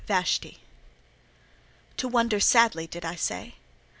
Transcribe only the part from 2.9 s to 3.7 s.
I say?